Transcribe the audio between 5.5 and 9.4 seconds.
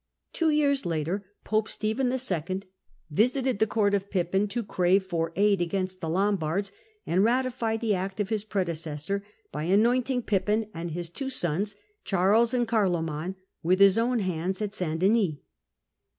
against the Lombards, and ratified the act of his predecessor